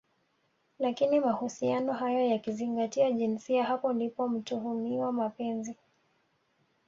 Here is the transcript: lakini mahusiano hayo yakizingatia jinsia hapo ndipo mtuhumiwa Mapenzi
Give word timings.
lakini 0.79 1.19
mahusiano 1.19 1.93
hayo 1.93 2.19
yakizingatia 2.27 3.11
jinsia 3.11 3.63
hapo 3.63 3.93
ndipo 3.93 4.27
mtuhumiwa 4.29 5.11
Mapenzi 5.11 5.75